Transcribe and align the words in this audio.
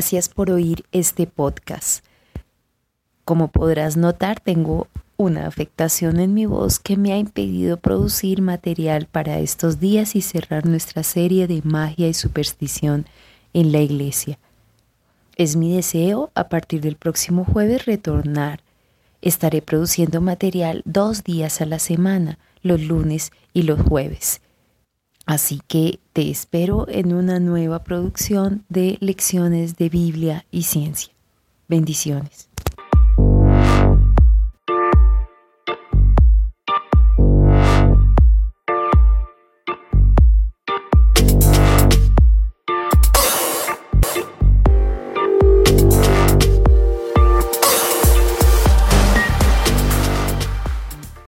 Gracias 0.00 0.30
por 0.30 0.50
oír 0.50 0.86
este 0.92 1.26
podcast. 1.26 2.02
Como 3.26 3.48
podrás 3.48 3.98
notar, 3.98 4.40
tengo 4.40 4.88
una 5.18 5.46
afectación 5.46 6.20
en 6.20 6.32
mi 6.32 6.46
voz 6.46 6.78
que 6.78 6.96
me 6.96 7.12
ha 7.12 7.18
impedido 7.18 7.76
producir 7.76 8.40
material 8.40 9.08
para 9.12 9.40
estos 9.40 9.78
días 9.78 10.16
y 10.16 10.22
cerrar 10.22 10.64
nuestra 10.64 11.02
serie 11.02 11.46
de 11.46 11.60
magia 11.64 12.08
y 12.08 12.14
superstición 12.14 13.04
en 13.52 13.72
la 13.72 13.80
iglesia. 13.80 14.38
Es 15.36 15.56
mi 15.56 15.76
deseo 15.76 16.30
a 16.34 16.48
partir 16.48 16.80
del 16.80 16.96
próximo 16.96 17.44
jueves 17.44 17.84
retornar. 17.84 18.62
Estaré 19.20 19.60
produciendo 19.60 20.22
material 20.22 20.80
dos 20.86 21.24
días 21.24 21.60
a 21.60 21.66
la 21.66 21.78
semana, 21.78 22.38
los 22.62 22.80
lunes 22.80 23.32
y 23.52 23.64
los 23.64 23.78
jueves. 23.82 24.40
Así 25.30 25.60
que 25.68 26.00
te 26.12 26.28
espero 26.28 26.88
en 26.88 27.14
una 27.14 27.38
nueva 27.38 27.84
producción 27.84 28.64
de 28.68 28.98
lecciones 28.98 29.76
de 29.76 29.88
Biblia 29.88 30.44
y 30.50 30.64
ciencia. 30.64 31.12
Bendiciones. 31.68 32.49